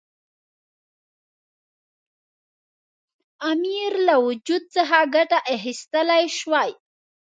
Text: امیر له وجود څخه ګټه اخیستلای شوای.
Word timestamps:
امیر 3.51 3.93
له 4.07 4.15
وجود 4.25 4.63
څخه 4.75 4.97
ګټه 5.15 5.37
اخیستلای 5.55 6.23
شوای. 6.37 6.71